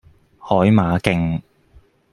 [0.39, 1.43] 海馬徑